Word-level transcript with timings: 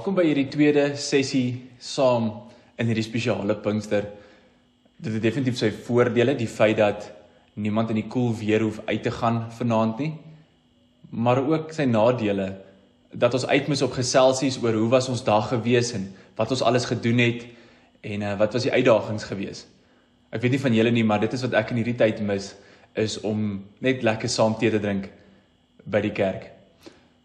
Welkom 0.00 0.16
by 0.16 0.22
hierdie 0.24 0.48
tweede 0.48 0.82
sessie 0.96 1.66
saam 1.76 2.30
in 2.80 2.88
hierdie 2.88 3.04
spesiale 3.04 3.52
Pinkster. 3.60 4.06
Dit 4.96 5.12
het 5.12 5.20
definitief 5.20 5.58
sy 5.60 5.68
voordele, 5.76 6.32
die 6.38 6.48
feit 6.48 6.78
dat 6.78 7.10
niemand 7.60 7.90
in 7.92 7.98
die 7.98 8.06
koel 8.08 8.30
weer 8.38 8.62
hoef 8.64 8.78
uit 8.86 9.02
te 9.04 9.10
gaan 9.12 9.42
vanaand 9.58 9.98
nie, 10.00 10.14
maar 11.12 11.42
ook 11.42 11.74
sy 11.76 11.84
nadele 11.84 12.46
dat 13.12 13.36
ons 13.36 13.44
uitmis 13.50 13.82
op 13.84 13.92
geselsies 13.98 14.56
oor 14.62 14.78
hoe 14.78 14.86
was 14.94 15.10
ons 15.12 15.20
dag 15.26 15.50
gewees 15.50 15.90
en 15.98 16.06
wat 16.38 16.54
ons 16.56 16.64
alles 16.64 16.88
gedoen 16.88 17.20
het 17.20 17.44
en 18.00 18.24
uh, 18.24 18.30
wat 18.40 18.56
was 18.56 18.64
die 18.64 18.72
uitdagings 18.72 19.26
gewees. 19.28 19.66
Ek 20.32 20.40
weet 20.40 20.54
nie 20.56 20.62
van 20.62 20.78
julle 20.78 20.94
nie, 20.96 21.04
maar 21.04 21.20
dit 21.20 21.36
is 21.36 21.44
wat 21.44 21.58
ek 21.60 21.74
in 21.74 21.82
hierdie 21.82 21.98
tyd 22.00 22.22
mis 22.24 22.54
is 22.96 23.18
om 23.20 23.60
net 23.84 24.00
lekker 24.00 24.32
saam 24.32 24.56
tee 24.56 24.72
te 24.72 24.80
drink 24.80 25.10
by 25.84 26.00
die 26.08 26.14
kerk. 26.16 26.48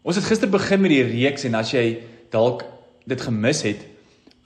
Ons 0.04 0.20
het 0.20 0.28
gister 0.28 0.52
begin 0.52 0.84
met 0.84 0.92
die 0.92 1.08
reeks 1.08 1.48
en 1.48 1.56
as 1.56 1.72
jy 1.72 1.86
dalk 2.36 2.64
dit 3.08 3.20
gemis 3.22 3.62
het, 3.66 3.82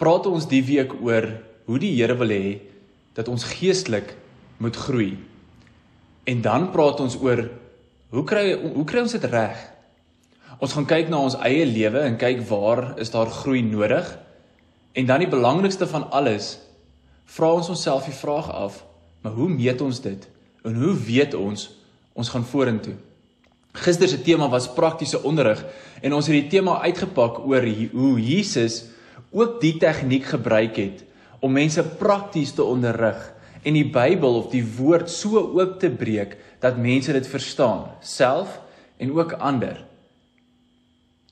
praat 0.01 0.29
ons 0.31 0.47
die 0.49 0.63
week 0.65 0.95
oor 1.03 1.27
hoe 1.67 1.81
die 1.83 1.93
Here 1.99 2.17
wil 2.21 2.33
hê 2.33 2.59
dat 3.17 3.29
ons 3.29 3.49
geestelik 3.51 4.15
moet 4.63 4.77
groei. 4.77 5.11
En 6.31 6.41
dan 6.45 6.71
praat 6.75 7.03
ons 7.03 7.19
oor 7.21 7.49
hoe 8.11 8.25
kry 8.27 8.47
hoe 8.55 8.87
kry 8.87 9.05
ons 9.05 9.15
dit 9.15 9.27
reg? 9.33 9.59
Ons 10.61 10.75
gaan 10.77 10.89
kyk 10.89 11.09
na 11.09 11.23
ons 11.25 11.39
eie 11.47 11.65
lewe 11.65 12.03
en 12.05 12.19
kyk 12.21 12.43
waar 12.51 12.99
is 13.01 13.13
daar 13.15 13.31
groei 13.33 13.63
nodig? 13.65 14.09
En 14.93 15.07
dan 15.07 15.23
die 15.23 15.31
belangrikste 15.31 15.87
van 15.89 16.09
alles, 16.11 16.59
vra 17.31 17.53
ons 17.55 17.71
onsself 17.71 18.09
die 18.11 18.17
vraag 18.17 18.51
af, 18.51 18.83
maar 19.23 19.37
hoe 19.39 19.49
meet 19.49 19.81
ons 19.81 20.03
dit? 20.03 20.27
En 20.67 20.75
hoe 20.77 20.97
weet 21.07 21.37
ons 21.39 21.69
ons 22.19 22.29
gaan 22.35 22.45
vorentoe? 22.45 22.97
Gister 23.73 24.09
se 24.09 24.19
tema 24.23 24.49
was 24.51 24.73
praktiese 24.75 25.23
onderrig 25.23 25.61
en 26.03 26.15
ons 26.17 26.27
het 26.27 26.35
die 26.35 26.51
tema 26.51 26.81
uitgepak 26.83 27.39
oor 27.47 27.67
hoe 27.93 28.15
Jesus 28.19 28.85
ook 29.31 29.61
die 29.63 29.77
tegniek 29.79 30.27
gebruik 30.27 30.77
het 30.77 31.05
om 31.41 31.55
mense 31.55 31.85
prakties 32.01 32.53
te 32.57 32.67
onderrig 32.67 33.21
en 33.63 33.77
die 33.77 33.87
Bybel 33.87 34.41
of 34.41 34.51
die 34.51 34.65
woord 34.65 35.11
so 35.13 35.39
oop 35.39 35.79
te 35.81 35.91
breek 35.93 36.37
dat 36.61 36.81
mense 36.81 37.13
dit 37.13 37.29
verstaan, 37.29 37.87
self 38.01 38.59
en 39.01 39.13
ook 39.17 39.37
ander. 39.39 39.85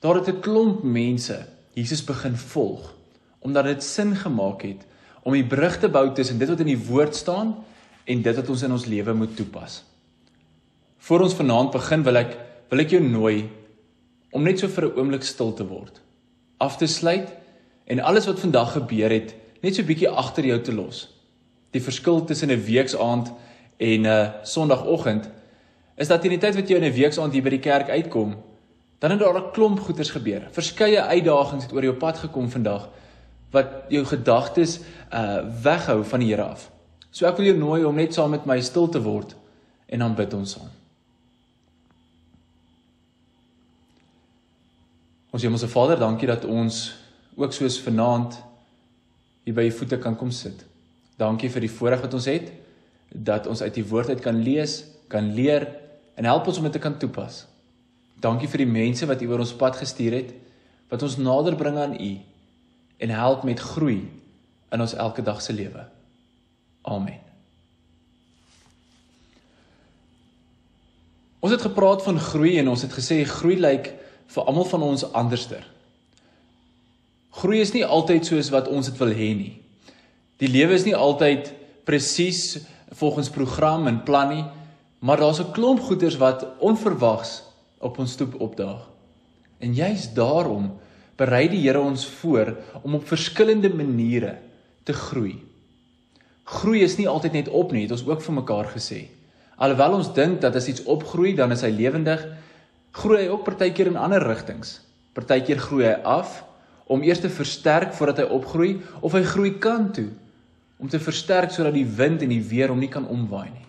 Daar 0.01 0.21
het 0.21 0.29
'n 0.29 0.41
klomp 0.41 0.83
mense 0.83 1.47
Jesus 1.75 2.05
begin 2.05 2.37
volg 2.37 2.95
omdat 3.41 3.65
dit 3.65 3.83
sin 3.83 4.17
gemaak 4.17 4.63
het 4.63 4.87
om 5.23 5.33
die 5.33 5.47
brug 5.47 5.79
te 5.79 5.89
bou 5.89 6.15
tussen 6.15 6.39
dit 6.39 6.49
wat 6.49 6.61
in 6.61 6.73
die 6.73 6.87
woord 6.89 7.17
staan 7.17 7.55
en 8.05 8.23
dit 8.23 8.37
wat 8.37 8.49
ons 8.49 8.63
in 8.63 8.73
ons 8.73 8.87
lewe 8.87 9.13
moet 9.15 9.37
toepas. 9.37 9.85
Voor 11.09 11.21
ons 11.21 11.35
vanaand 11.35 11.71
begin 11.73 12.03
wil 12.05 12.21
ek 12.21 12.35
wil 12.69 12.83
ek 12.83 12.91
jou 12.93 12.99
nooi 13.01 13.47
om 14.37 14.43
net 14.45 14.61
so 14.61 14.69
vir 14.69 14.85
'n 14.85 14.99
oomblik 15.01 15.23
stil 15.25 15.55
te 15.57 15.65
word. 15.65 16.03
Af 16.61 16.77
te 16.77 16.87
sluit 16.87 17.31
en 17.87 18.01
alles 18.01 18.27
wat 18.29 18.41
vandag 18.41 18.73
gebeur 18.73 19.11
het 19.11 19.33
net 19.63 19.75
so 19.75 19.83
bietjie 19.83 20.11
agter 20.11 20.45
jou 20.45 20.59
te 20.61 20.73
los. 20.73 21.09
Die 21.73 21.81
verskil 21.81 22.25
tussen 22.25 22.51
'n 22.51 22.61
weeksaand 22.61 23.33
en 23.79 24.07
'n 24.07 24.33
Sondagoggend 24.43 25.31
is 25.97 26.09
dat 26.09 26.25
in 26.25 26.31
die 26.31 26.39
tyd 26.39 26.55
wat 26.55 26.69
jy 26.69 26.77
in 26.77 26.85
'n 26.85 26.93
weeksaand 26.93 27.33
hier 27.33 27.43
by 27.43 27.51
die 27.57 27.65
kerk 27.71 27.89
uitkom, 27.89 28.37
dan 28.99 29.11
het 29.11 29.21
daar 29.21 29.39
'n 29.39 29.53
klomp 29.53 29.81
goeters 29.81 30.11
gebeur. 30.11 30.49
Verskeie 30.53 31.01
uitdagings 31.01 31.65
het 31.65 31.73
oor 31.73 31.83
jou 31.83 31.95
pad 31.95 32.19
gekom 32.19 32.51
vandag 32.51 32.89
wat 33.51 33.89
jou 33.89 34.05
gedagtes 34.05 34.81
uh 35.13 35.41
weghou 35.63 36.05
van 36.05 36.21
die 36.21 36.29
Here 36.29 36.43
af. 36.43 36.71
So 37.11 37.27
ek 37.27 37.37
wil 37.37 37.47
jou 37.47 37.57
nooi 37.57 37.85
om 37.85 37.95
net 37.95 38.15
saam 38.15 38.31
met 38.31 38.47
my 38.47 38.61
stil 38.61 38.89
te 38.89 39.03
word 39.03 39.37
en 39.87 39.99
dan 39.99 40.15
bid 40.15 40.35
ons 40.35 40.53
saam. 40.53 40.78
Ons 45.31 45.45
Hemelse 45.45 45.69
Vader, 45.69 45.99
dankie 46.01 46.29
dat 46.29 46.47
ons 46.49 46.95
ook 47.37 47.53
soos 47.53 47.77
vanaand 47.85 48.39
hier 49.45 49.57
by 49.57 49.67
u 49.69 49.75
voete 49.77 49.99
kan 50.01 50.17
kom 50.17 50.31
sit. 50.33 50.65
Dankie 51.21 51.51
vir 51.53 51.67
die 51.67 51.73
voorreg 51.73 52.03
wat 52.05 52.17
ons 52.17 52.29
het 52.31 52.49
dat 53.09 53.47
ons 53.49 53.63
uit 53.65 53.77
u 53.81 53.85
woord 53.89 54.13
uit 54.13 54.25
kan 54.25 54.41
lees, 54.45 54.83
kan 55.09 55.31
leer 55.37 55.69
en 56.17 56.29
help 56.29 56.49
ons 56.49 56.59
om 56.61 56.67
dit 56.69 56.75
te 56.77 56.83
kan 56.83 56.97
toepas. 57.01 57.45
Dankie 58.21 58.49
vir 58.49 58.65
die 58.65 58.73
mense 58.73 59.07
wat 59.09 59.23
u 59.23 59.29
oor 59.31 59.45
ons 59.45 59.55
pad 59.57 59.77
gestuur 59.81 60.17
het 60.17 60.35
wat 60.89 61.05
ons 61.05 61.19
nader 61.21 61.57
bring 61.61 61.77
aan 61.77 61.95
u 62.01 62.11
en 62.99 63.15
help 63.15 63.45
met 63.45 63.61
groei 63.61 64.01
in 64.73 64.81
ons 64.81 64.97
elke 64.97 65.23
dag 65.23 65.41
se 65.45 65.53
lewe. 65.53 65.85
Amen. 66.89 67.21
Ons 71.39 71.53
het 71.55 71.63
gepraat 71.63 72.03
van 72.03 72.19
groei 72.19 72.57
en 72.59 72.73
ons 72.73 72.83
het 72.83 72.93
gesê 72.93 73.21
groei 73.29 73.61
lyk 73.61 73.93
like 73.93 74.08
vir 74.29 74.45
almal 74.45 74.69
van 74.69 74.83
ons 74.83 75.07
anderster. 75.17 75.65
Groei 77.39 77.61
is 77.63 77.73
nie 77.73 77.85
altyd 77.85 78.27
soos 78.27 78.51
wat 78.51 78.69
ons 78.69 78.91
dit 78.91 78.99
wil 79.01 79.15
hê 79.15 79.31
nie. 79.37 79.55
Die 80.39 80.51
lewe 80.51 80.77
is 80.77 80.87
nie 80.87 80.97
altyd 80.97 81.53
presies 81.89 82.59
volgens 82.99 83.31
program 83.33 83.87
en 83.91 84.03
plan 84.05 84.29
nie, 84.33 84.45
maar 85.01 85.21
daar's 85.21 85.41
'n 85.41 85.53
klomp 85.53 85.81
goeters 85.81 86.17
wat 86.17 86.47
onverwags 86.59 87.43
op 87.79 87.99
ons 87.99 88.13
stoep 88.13 88.41
opdaag. 88.41 88.89
En 89.59 89.75
juist 89.75 90.15
daarom 90.15 90.79
berei 91.17 91.49
die 91.49 91.61
Here 91.61 91.81
ons 91.81 92.07
voor 92.07 92.57
om 92.83 92.95
op 92.95 93.07
verskillende 93.07 93.69
maniere 93.75 94.39
te 94.85 94.93
groei. 94.93 95.43
Groei 96.45 96.83
is 96.83 96.97
nie 96.97 97.09
altyd 97.09 97.33
net 97.33 97.49
op 97.49 97.73
nie, 97.73 97.83
het 97.83 97.91
ons 97.91 98.07
ook 98.07 98.23
vir 98.23 98.35
mekaar 98.35 98.71
gesê. 98.73 99.09
Alhoewel 99.57 99.99
ons 99.99 100.13
dink 100.15 100.41
dat 100.41 100.55
as 100.57 100.69
iets 100.71 100.85
opgroei, 100.85 101.35
dan 101.35 101.53
is 101.53 101.65
hy 101.67 101.71
lewendig, 101.75 102.23
groei 102.99 103.25
hy 103.25 103.31
ook 103.33 103.47
partykeer 103.47 103.91
in 103.93 103.99
ander 104.01 104.23
rigtings. 104.25 104.79
Partykeer 105.17 105.61
groei 105.63 105.87
hy 105.87 105.97
af 106.07 106.43
om 106.89 107.03
eers 107.05 107.21
te 107.23 107.31
versterk 107.31 107.93
voordat 107.95 108.23
hy 108.23 108.27
opgroei 108.39 108.73
of 109.05 109.15
hy 109.15 109.23
groei 109.27 109.55
kant 109.61 109.95
toe 109.99 110.09
om 110.79 110.91
te 110.91 111.01
versterk 111.03 111.53
sodat 111.53 111.75
die 111.75 111.87
wind 111.87 112.23
en 112.23 112.33
die 112.33 112.43
weer 112.45 112.71
hom 112.73 112.81
nie 112.81 112.91
kan 112.91 113.07
omwaai 113.11 113.51
nie. 113.51 113.67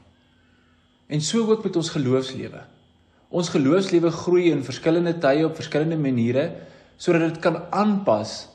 En 1.10 1.22
so 1.26 1.48
ook 1.50 1.66
met 1.66 1.76
ons 1.80 1.90
geloofslewe. 1.90 2.62
Ons 3.30 3.50
geloofslewe 3.54 4.12
groei 4.14 4.50
in 4.54 4.62
verskillende 4.66 5.16
tye 5.22 5.46
op 5.48 5.58
verskillende 5.58 5.98
maniere 5.98 6.52
sodat 7.02 7.26
dit 7.28 7.42
kan 7.44 7.62
aanpas 7.74 8.48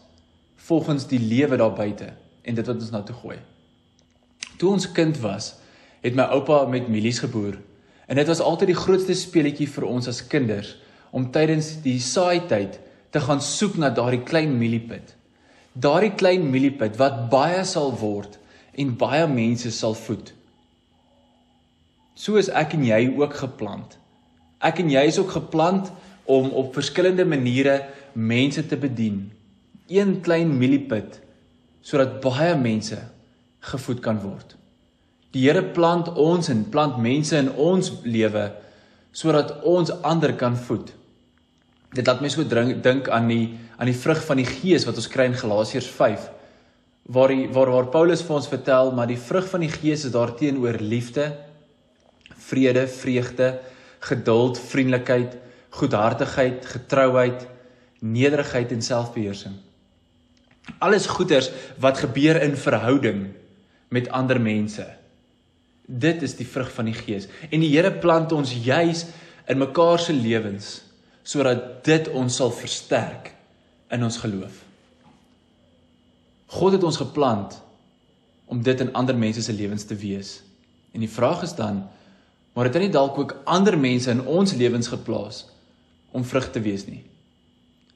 volgens 0.68 1.06
die 1.10 1.20
lewe 1.20 1.58
daar 1.60 1.74
buite 1.74 2.12
en 2.44 2.56
dit 2.56 2.66
wat 2.66 2.80
ons 2.80 2.94
nou 2.94 3.02
toe 3.06 3.16
gooi. 3.22 3.38
Toe 4.58 4.70
ons 4.70 4.86
kind 4.94 5.18
was, 5.22 5.54
het 6.04 6.16
my 6.16 6.26
oupa 6.36 6.62
met 6.70 6.88
mielies 6.92 7.20
geboer 7.24 7.58
En 8.06 8.16
dit 8.16 8.26
was 8.28 8.40
altyd 8.40 8.72
die 8.72 8.78
grootste 8.78 9.16
speletjie 9.16 9.68
vir 9.70 9.86
ons 9.88 10.08
as 10.10 10.22
kinders 10.28 10.74
om 11.14 11.30
tydens 11.32 11.76
die 11.84 12.00
saaityd 12.02 12.78
te 13.14 13.22
gaan 13.22 13.40
soek 13.40 13.76
na 13.78 13.92
daardie 13.94 14.24
klein 14.26 14.56
mieliepit. 14.58 15.14
Daardie 15.72 16.12
klein 16.18 16.48
mieliepit 16.50 16.98
wat 17.00 17.28
baie 17.32 17.62
sal 17.66 17.94
word 18.00 18.38
en 18.78 18.96
baie 18.98 19.26
mense 19.30 19.70
sal 19.74 19.94
voed. 19.94 20.32
So 22.14 22.38
is 22.38 22.50
ek 22.50 22.74
en 22.76 22.84
jy 22.86 23.06
ook 23.14 23.36
geplant. 23.38 23.96
Ek 24.62 24.80
en 24.82 24.90
jy 24.90 25.04
is 25.10 25.18
ook 25.20 25.34
geplant 25.34 25.90
om 26.30 26.50
op 26.56 26.74
verskillende 26.76 27.26
maniere 27.28 27.80
mense 28.14 28.62
te 28.66 28.78
bedien. 28.80 29.28
Een 29.90 30.20
klein 30.24 30.54
mieliepit 30.58 31.20
sodat 31.84 32.20
baie 32.24 32.54
mense 32.56 32.98
gevoed 33.70 34.00
kan 34.04 34.20
word. 34.22 34.54
Die 35.34 35.42
Here 35.48 35.64
plant 35.74 36.12
ons 36.14 36.48
en 36.52 36.62
plant 36.70 37.00
mense 37.02 37.34
in 37.36 37.50
ons 37.58 37.90
lewe 38.06 38.52
sodat 39.14 39.60
ons 39.66 39.90
ander 40.02 40.32
kan 40.38 40.56
voed. 40.58 40.88
Dit 41.94 42.06
laat 42.06 42.22
my 42.22 42.30
so 42.30 42.42
dink 42.46 43.10
aan 43.10 43.28
die 43.30 43.44
aan 43.74 43.90
die 43.90 43.98
vrug 43.98 44.20
van 44.22 44.38
die 44.38 44.46
Gees 44.46 44.86
wat 44.86 44.98
ons 44.98 45.10
kry 45.10 45.26
in 45.26 45.38
Galasiërs 45.38 45.90
5 45.90 46.30
waar 47.14 47.34
die 47.34 47.48
waar 47.52 47.70
waar 47.74 47.90
Paulus 47.92 48.22
vir 48.24 48.36
ons 48.38 48.48
vertel 48.48 48.92
maar 48.94 49.10
die 49.10 49.20
vrug 49.20 49.48
van 49.50 49.66
die 49.66 49.72
Gees 49.72 50.06
is 50.06 50.14
daarteenoor 50.14 50.78
liefde, 50.80 51.32
vrede, 52.46 52.86
vreugde, 52.86 53.58
geduld, 54.04 54.58
vriendelikheid, 54.58 55.36
goedhartigheid, 55.74 56.64
getrouheid, 56.66 57.46
nederigheid 58.00 58.72
en 58.72 58.82
selfbeheersing. 58.82 59.54
Alles 60.78 61.06
goeders 61.06 61.50
wat 61.80 61.98
gebeur 61.98 62.40
in 62.42 62.56
verhouding 62.56 63.26
met 63.88 64.08
ander 64.08 64.40
mense. 64.40 64.86
Dit 65.84 66.22
is 66.22 66.36
die 66.38 66.48
vrug 66.48 66.70
van 66.72 66.88
die 66.88 66.96
Gees. 66.96 67.28
En 67.50 67.60
die 67.60 67.70
Here 67.72 67.92
plant 67.92 68.32
ons 68.32 68.52
juis 68.64 69.04
in 69.48 69.60
mekaar 69.60 70.00
se 70.00 70.16
lewens 70.16 70.80
sodat 71.24 71.84
dit 71.86 72.08
ons 72.12 72.36
sal 72.36 72.50
versterk 72.52 73.30
in 73.92 74.02
ons 74.04 74.18
geloof. 74.20 74.58
God 76.52 76.76
het 76.76 76.84
ons 76.84 77.00
geplant 77.00 77.56
om 78.52 78.60
dit 78.62 78.80
in 78.84 78.92
ander 78.92 79.16
mense 79.16 79.42
se 79.42 79.52
lewens 79.56 79.86
te 79.88 79.96
wees. 79.96 80.42
En 80.92 81.00
die 81.00 81.10
vraag 81.10 81.42
is 81.46 81.54
dan, 81.56 81.80
maar 82.52 82.68
het 82.68 82.76
hy 82.76 82.84
nie 82.84 82.92
dalk 82.92 83.16
ook 83.18 83.38
ander 83.50 83.78
mense 83.80 84.12
in 84.12 84.20
ons 84.28 84.52
lewens 84.54 84.90
geplaas 84.92 85.46
om 86.12 86.26
vrug 86.28 86.50
te 86.52 86.60
wees 86.62 86.84
nie? 86.86 87.00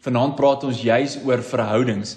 Vanaand 0.02 0.38
praat 0.38 0.64
ons 0.64 0.80
juis 0.82 1.18
oor 1.26 1.44
verhoudings 1.44 2.16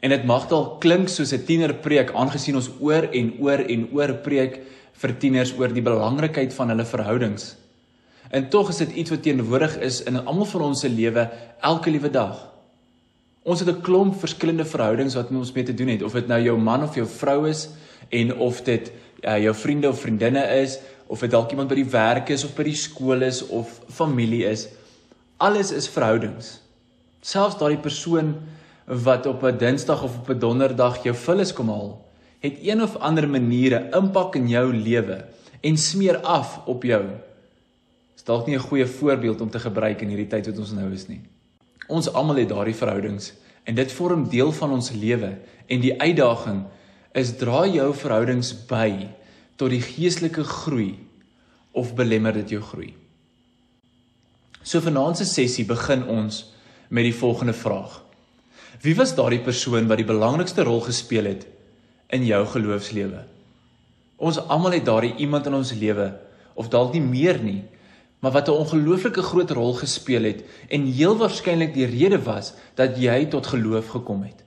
en 0.00 0.10
dit 0.10 0.24
mag 0.24 0.48
dalk 0.48 0.80
klink 0.80 1.08
soos 1.08 1.32
'n 1.32 1.44
tienerpreek 1.44 2.12
aangesien 2.14 2.56
ons 2.56 2.70
oor 2.80 3.08
en 3.12 3.32
oor 3.40 3.58
en 3.58 3.88
oor 3.92 4.12
preek 4.22 4.60
vir 4.92 5.18
tieners 5.18 5.54
oor 5.58 5.68
die 5.68 5.82
belangrikheid 5.82 6.54
van 6.54 6.68
hulle 6.68 6.84
verhoudings. 6.84 7.56
En 8.30 8.48
tog 8.48 8.68
is 8.68 8.76
dit 8.76 8.92
iets 8.92 9.10
wat 9.10 9.22
teenwoordig 9.22 9.78
is 9.80 10.02
in 10.02 10.16
almal 10.16 10.46
van 10.46 10.62
ons 10.62 10.80
se 10.80 10.88
lewe 10.88 11.28
elke 11.60 11.90
liewe 11.90 12.10
dag. 12.10 12.48
Ons 13.42 13.60
het 13.60 13.68
'n 13.68 13.80
klomp 13.80 14.18
verskillende 14.20 14.64
verhoudings 14.64 15.14
wat 15.14 15.30
ons 15.30 15.52
mee 15.52 15.64
te 15.64 15.74
doen 15.74 15.88
het, 15.88 16.02
of 16.02 16.12
dit 16.12 16.26
nou 16.26 16.40
jou 16.42 16.58
man 16.58 16.82
of 16.82 16.94
jou 16.94 17.06
vrou 17.06 17.48
is 17.48 17.68
en 18.10 18.36
of 18.36 18.62
dit 18.62 18.92
uh, 19.24 19.38
jou 19.38 19.54
vriende 19.54 19.88
of 19.88 20.00
vriendinne 20.00 20.44
is, 20.62 20.78
of 21.06 21.20
dit 21.20 21.30
dalk 21.30 21.50
iemand 21.50 21.68
by 21.68 21.74
die 21.74 21.90
werk 21.90 22.28
is 22.30 22.44
of 22.44 22.54
by 22.54 22.62
die 22.62 22.76
skool 22.76 23.22
is 23.22 23.46
of 23.46 23.80
familie 23.88 24.44
is. 24.44 24.68
Alles 25.36 25.72
is 25.72 25.88
verhoudings. 25.88 26.60
Selfs 27.20 27.58
daardie 27.58 27.80
persoon 27.80 28.34
wat 28.88 29.26
op 29.26 29.42
'n 29.42 29.56
Dinsdag 29.56 30.02
of 30.02 30.16
op 30.16 30.28
'n 30.30 30.38
Donderdag 30.38 31.02
jou 31.02 31.14
vullis 31.16 31.52
kom 31.52 31.68
haal, 31.68 32.04
het 32.38 32.58
een 32.62 32.82
of 32.82 32.96
ander 32.96 33.28
maniere 33.28 33.88
impak 33.92 34.34
in 34.34 34.48
jou 34.48 34.74
lewe 34.74 35.24
en 35.60 35.76
smeer 35.76 36.16
af 36.16 36.60
op 36.66 36.82
jou. 36.82 37.04
Is 38.16 38.24
dalk 38.24 38.46
nie 38.46 38.56
'n 38.56 38.68
goeie 38.68 38.86
voorbeeld 38.86 39.40
om 39.40 39.50
te 39.50 39.58
gebruik 39.58 40.00
in 40.00 40.08
hierdie 40.08 40.26
tyd 40.26 40.46
wat 40.46 40.58
ons 40.58 40.72
nou 40.72 40.92
is 40.92 41.06
nie. 41.08 41.20
Ons 41.88 42.12
almal 42.12 42.36
het 42.36 42.48
daardie 42.48 42.74
verhoudings 42.74 43.32
en 43.64 43.74
dit 43.74 43.92
vorm 43.92 44.28
deel 44.28 44.52
van 44.52 44.70
ons 44.70 44.90
lewe 44.90 45.38
en 45.66 45.80
die 45.80 46.00
uitdaging 46.00 46.64
is 47.12 47.36
dra 47.36 47.66
jou 47.66 47.94
verhoudings 47.94 48.66
by 48.66 49.08
tot 49.56 49.70
die 49.70 49.82
geestelike 49.82 50.44
groei 50.44 50.98
of 51.72 51.94
belemmer 51.94 52.32
dit 52.32 52.48
jou 52.48 52.62
groei. 52.62 52.94
So 54.62 54.80
vanaand 54.80 55.16
se 55.16 55.24
sessie 55.24 55.64
begin 55.64 56.06
ons 56.06 56.52
met 56.88 57.04
die 57.04 57.14
volgende 57.14 57.52
vraag. 57.52 58.07
Wie 58.78 58.94
was 58.94 59.14
daardie 59.18 59.40
persoon 59.42 59.88
wat 59.90 59.98
die 59.98 60.06
belangrikste 60.06 60.62
rol 60.62 60.78
gespeel 60.86 61.26
het 61.26 61.48
in 62.14 62.22
jou 62.22 62.44
geloofslewe? 62.46 63.24
Ons 64.22 64.38
almal 64.38 64.76
het 64.76 64.86
daardie 64.86 65.16
iemand 65.18 65.48
in 65.50 65.56
ons 65.58 65.72
lewe 65.74 66.12
of 66.54 66.70
dalk 66.70 66.94
nie 66.94 67.02
meer 67.02 67.40
nie, 67.42 67.64
maar 68.22 68.32
wat 68.32 68.48
'n 68.48 68.60
ongelooflike 68.62 69.22
groot 69.22 69.50
rol 69.50 69.74
gespeel 69.74 70.22
het 70.22 70.44
en 70.70 70.86
heel 70.86 71.16
waarskynlik 71.16 71.74
die 71.74 71.86
rede 71.86 72.22
was 72.22 72.54
dat 72.74 72.98
jy 72.98 73.26
tot 73.26 73.46
geloof 73.46 73.88
gekom 73.88 74.22
het. 74.22 74.44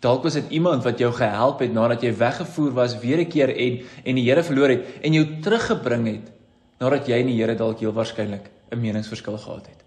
Dalk 0.00 0.22
was 0.22 0.34
dit 0.34 0.50
iemand 0.50 0.82
wat 0.82 0.98
jou 0.98 1.12
gehelp 1.12 1.58
het 1.58 1.72
nadat 1.72 2.02
jy 2.02 2.16
weggevoer 2.16 2.72
was 2.72 2.98
weer 2.98 3.18
'n 3.18 3.28
keer 3.28 3.56
en 3.56 3.80
en 4.04 4.14
die 4.14 4.24
Here 4.30 4.42
verloor 4.42 4.68
het 4.68 4.84
en 5.02 5.12
jou 5.12 5.26
teruggebring 5.40 6.06
het 6.06 6.32
nadat 6.80 7.06
jy 7.06 7.20
en 7.20 7.26
die 7.26 7.42
Here 7.42 7.54
dalk 7.54 7.78
heel 7.78 7.92
waarskynlik 7.92 8.50
'n 8.70 8.80
meningsverskil 8.80 9.38
gehad 9.38 9.66
het. 9.66 9.84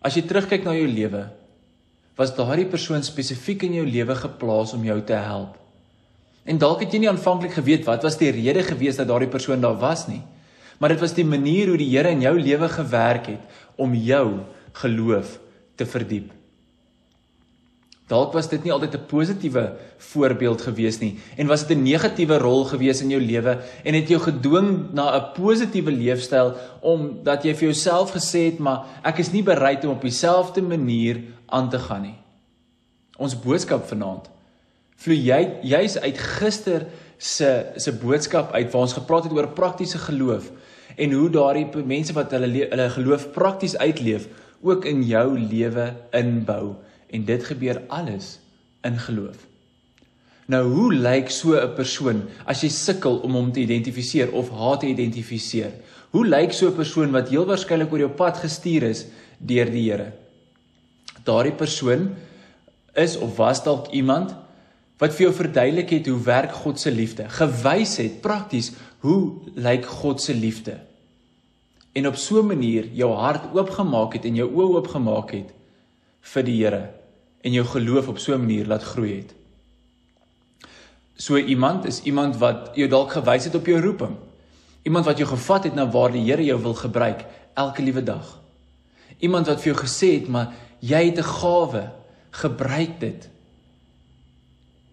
As 0.00 0.14
jy 0.14 0.22
terugkyk 0.22 0.64
na 0.64 0.74
jou 0.74 0.86
lewe, 0.86 1.28
was 2.18 2.34
daardie 2.34 2.66
persoon 2.66 3.04
spesifiek 3.06 3.62
in 3.68 3.76
jou 3.78 3.86
lewe 3.86 4.14
geplaas 4.18 4.74
om 4.74 4.82
jou 4.84 4.98
te 5.06 5.14
help. 5.14 5.54
En 6.48 6.58
dalk 6.58 6.82
het 6.82 6.94
jy 6.94 7.04
nie 7.04 7.10
aanvanklik 7.10 7.54
geweet 7.54 7.86
wat 7.86 8.02
was 8.02 8.18
die 8.18 8.32
rede 8.34 8.64
gewees 8.66 8.98
dat 8.98 9.06
daardie 9.10 9.30
persoon 9.30 9.62
daar 9.62 9.78
was 9.78 10.08
nie. 10.10 10.22
Maar 10.78 10.94
dit 10.94 11.02
was 11.02 11.14
die 11.14 11.26
manier 11.26 11.70
hoe 11.70 11.78
die 11.78 11.90
Here 11.92 12.10
in 12.10 12.24
jou 12.24 12.34
lewe 12.38 12.68
gewerk 12.72 13.30
het 13.34 13.62
om 13.76 13.94
jou 13.94 14.40
geloof 14.80 15.38
te 15.78 15.86
verdiep. 15.86 16.32
Dalk 18.08 18.32
was 18.32 18.48
dit 18.48 18.62
nie 18.64 18.72
altyd 18.72 18.94
'n 18.94 19.06
positiewe 19.06 19.76
voorbeeld 19.98 20.62
gewees 20.62 20.98
nie. 20.98 21.18
En 21.36 21.46
was 21.46 21.66
dit 21.66 21.76
'n 21.76 21.82
negatiewe 21.82 22.38
rol 22.38 22.64
gewees 22.64 23.02
in 23.02 23.10
jou 23.10 23.20
lewe 23.20 23.58
en 23.84 23.94
het 23.94 24.08
jou 24.08 24.20
gedwing 24.20 24.92
na 24.92 25.16
'n 25.16 25.32
positiewe 25.34 25.92
leefstyl 25.92 26.54
omdat 26.80 27.42
jy 27.44 27.54
vir 27.54 27.68
jouself 27.68 28.12
gesê 28.12 28.50
het 28.50 28.58
maar 28.58 28.84
ek 29.02 29.18
is 29.18 29.32
nie 29.32 29.42
bereid 29.42 29.84
om 29.84 29.90
op 29.90 30.00
dieselfde 30.00 30.62
manier 30.62 31.20
aan 31.46 31.70
te 31.70 31.78
gaan 31.78 32.02
nie. 32.02 32.18
Ons 33.18 33.40
boodskap 33.40 33.86
vanaand. 33.86 34.30
Vloei 34.96 35.24
jy 35.24 35.52
juis 35.62 35.98
uit 35.98 36.18
gister 36.18 36.86
se 37.18 37.66
se 37.76 37.92
boodskap 37.92 38.52
uit 38.52 38.72
waar 38.72 38.82
ons 38.82 38.92
gepraat 38.92 39.24
het 39.24 39.32
oor 39.32 39.48
praktiese 39.48 39.98
geloof 39.98 40.50
en 40.96 41.12
hoe 41.12 41.30
daardie 41.30 41.84
mense 41.84 42.12
wat 42.12 42.30
hulle 42.30 42.68
hulle 42.70 42.90
geloof 42.90 43.30
prakties 43.30 43.76
uitleef 43.76 44.28
ook 44.62 44.84
in 44.84 45.02
jou 45.02 45.38
lewe 45.38 45.94
inbou 46.10 46.76
en 47.10 47.24
dit 47.24 47.44
gebeur 47.44 47.82
alles 47.88 48.38
in 48.80 48.98
geloof. 48.98 49.46
Nou 50.48 50.62
hoe 50.72 50.94
lyk 50.94 51.28
so 51.30 51.56
'n 51.60 51.74
persoon 51.76 52.22
as 52.44 52.62
jy 52.62 52.68
sukkel 52.68 53.18
om 53.20 53.32
hom 53.32 53.52
te 53.52 53.60
identifiseer 53.60 54.32
of 54.32 54.50
haar 54.50 54.78
te 54.78 54.86
identifiseer? 54.86 55.72
Hoe 56.10 56.26
lyk 56.26 56.52
so 56.52 56.68
'n 56.68 56.74
persoon 56.74 57.10
wat 57.10 57.28
heel 57.28 57.44
waarskynlik 57.44 57.92
oor 57.92 57.98
jou 57.98 58.10
pad 58.10 58.36
gestuur 58.36 58.82
is 58.82 59.06
deur 59.38 59.70
die 59.70 59.90
Here? 59.90 60.12
Daardie 61.24 61.52
persoon 61.52 62.16
is 62.94 63.16
of 63.16 63.36
was 63.36 63.62
dalk 63.62 63.92
iemand 63.92 64.34
wat 64.98 65.12
vir 65.12 65.26
jou 65.26 65.34
verduidelik 65.34 65.90
het 65.90 66.06
hoe 66.06 66.22
werk 66.22 66.52
God 66.52 66.80
se 66.80 66.90
liefde, 66.90 67.28
gewys 67.28 67.96
het 67.96 68.20
prakties 68.20 68.72
hoe 68.98 69.32
lyk 69.54 69.84
God 69.84 70.20
se 70.20 70.34
liefde. 70.34 70.80
En 71.92 72.06
op 72.06 72.16
so 72.16 72.40
'n 72.42 72.46
manier 72.46 72.88
jou 72.92 73.12
hart 73.12 73.54
oopgemaak 73.54 74.12
het 74.12 74.24
en 74.24 74.34
jou 74.34 74.48
oë 74.48 74.74
oopgemaak 74.76 75.30
het 75.30 75.52
vir 76.20 76.42
die 76.42 76.64
Here 76.64 76.97
en 77.40 77.52
jou 77.52 77.66
geloof 77.66 78.08
op 78.08 78.18
so 78.18 78.34
'n 78.34 78.40
manier 78.40 78.66
laat 78.66 78.82
groei 78.82 79.16
het. 79.16 79.34
So 81.16 81.36
iemand 81.36 81.84
is 81.84 82.02
iemand 82.02 82.36
wat 82.36 82.70
jou 82.74 82.88
dalk 82.88 83.12
gewys 83.12 83.44
het 83.44 83.54
op 83.54 83.66
jou 83.66 83.80
roeping. 83.80 84.16
Iemand 84.82 85.04
wat 85.04 85.18
jou 85.18 85.28
gevat 85.28 85.64
het 85.64 85.74
na 85.74 85.90
waar 85.90 86.12
die 86.12 86.22
Here 86.22 86.44
jou 86.44 86.62
wil 86.62 86.74
gebruik 86.74 87.24
elke 87.54 87.82
liewe 87.82 88.02
dag. 88.02 88.40
Iemand 89.18 89.46
wat 89.46 89.60
vir 89.60 89.74
jou 89.74 89.84
gesê 89.84 90.20
het, 90.20 90.28
"Maar 90.28 90.54
jy 90.78 91.04
het 91.04 91.18
'n 91.18 91.22
gawe, 91.22 91.90
gebruik 92.30 93.00
dit." 93.00 93.28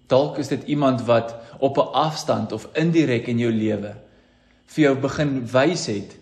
Dalk 0.07 0.37
is 0.37 0.47
dit 0.47 0.63
iemand 0.63 1.05
wat 1.05 1.35
op 1.59 1.77
'n 1.77 1.91
afstand 1.93 2.51
of 2.51 2.69
indirek 2.73 3.27
in 3.27 3.37
jou 3.37 3.51
lewe 3.51 3.95
vir 4.65 4.83
jou 4.83 4.95
begin 4.95 5.47
wys 5.47 5.85
het 5.85 6.17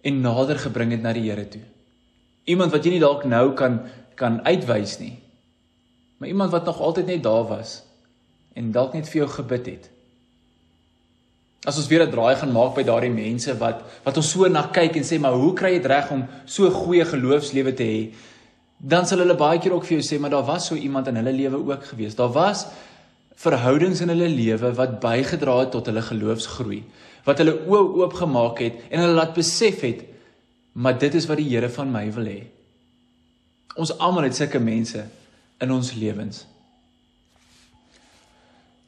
en 0.00 0.20
nader 0.20 0.58
gebring 0.58 0.90
het 0.90 1.02
na 1.02 1.12
die 1.12 1.30
Here 1.30 1.48
toe. 1.48 1.62
Iemand 2.44 2.72
wat 2.72 2.84
jy 2.84 2.90
nie 2.90 3.00
dalk 3.00 3.24
nou 3.24 3.52
kan 3.54 3.80
kan 4.18 4.40
uitwys 4.42 4.98
nie, 4.98 5.18
maar 6.18 6.28
iemand 6.28 6.50
wat 6.50 6.64
nog 6.64 6.80
altyd 6.80 7.06
net 7.06 7.22
daar 7.22 7.46
was 7.46 7.82
en 8.58 8.72
dalk 8.74 8.92
net 8.92 9.08
vir 9.08 9.22
jou 9.22 9.28
gebid 9.30 9.66
het. 9.66 9.90
As 11.66 11.76
ons 11.76 11.86
weer 11.90 12.06
'n 12.06 12.10
draai 12.10 12.36
gaan 12.36 12.52
maak 12.52 12.74
by 12.74 12.82
daardie 12.82 13.10
mense 13.10 13.58
wat 13.58 13.82
wat 14.04 14.16
ons 14.16 14.30
so 14.30 14.48
na 14.48 14.62
kyk 14.66 14.96
en 14.96 15.02
sê 15.04 15.18
maar 15.20 15.32
hoe 15.32 15.54
kry 15.54 15.70
jy 15.72 15.78
dit 15.78 15.90
reg 15.90 16.10
om 16.10 16.26
so 16.44 16.70
goeie 16.70 17.04
geloofslewe 17.04 17.74
te 17.74 17.82
hê? 17.82 18.14
Dan 18.78 19.06
sal 19.06 19.18
hulle 19.18 19.34
baie 19.34 19.58
keer 19.58 19.72
ook 19.72 19.84
vir 19.84 19.98
jou 19.98 20.06
sê 20.06 20.20
maar 20.20 20.30
daar 20.30 20.46
was 20.46 20.66
so 20.66 20.74
iemand 20.74 21.08
in 21.08 21.16
hulle 21.16 21.32
lewe 21.32 21.56
ook 21.56 21.84
gewees. 21.84 22.14
Daar 22.14 22.32
was 22.32 22.66
verhoudings 23.34 24.00
in 24.00 24.08
hulle 24.08 24.28
lewe 24.28 24.72
wat 24.74 25.00
bygedra 25.00 25.58
het 25.60 25.70
tot 25.70 25.86
hulle 25.86 26.02
geloofsgroei, 26.02 26.82
wat 27.24 27.38
hulle 27.38 27.54
oë 27.66 28.02
oopgemaak 28.02 28.58
het 28.58 28.74
en 28.90 29.00
hulle 29.00 29.14
laat 29.14 29.34
besef 29.34 29.80
het 29.80 30.02
maar 30.72 30.98
dit 30.98 31.14
is 31.14 31.26
wat 31.26 31.36
die 31.36 31.48
Here 31.48 31.68
van 31.68 31.90
my 31.90 32.12
wil 32.12 32.24
hê. 32.24 32.42
Ons 33.76 33.98
almal 33.98 34.28
het 34.28 34.36
sulke 34.36 34.58
mense 34.58 35.04
in 35.58 35.72
ons 35.72 35.92
lewens. 35.94 36.46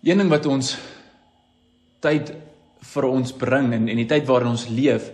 Een 0.02 0.18
ding 0.22 0.30
wat 0.32 0.46
ons 0.46 0.76
tyd 2.00 2.32
vir 2.94 3.06
ons 3.10 3.32
bring 3.36 3.72
en 3.76 3.88
en 3.92 3.98
die 4.00 4.08
tyd 4.08 4.26
waarin 4.28 4.54
ons 4.54 4.68
leef 4.72 5.10